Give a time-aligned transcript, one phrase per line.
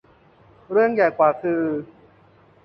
[0.71, 1.61] เรื่องใหญ่กว่าคือ